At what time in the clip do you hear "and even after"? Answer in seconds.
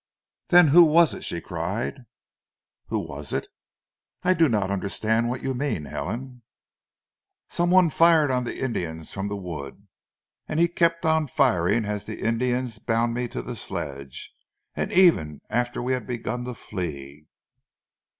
14.73-15.83